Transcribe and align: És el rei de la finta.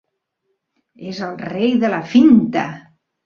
És 1.11 1.19
el 1.27 1.37
rei 1.51 1.77
de 1.85 1.93
la 1.97 2.01
finta. 2.17 2.65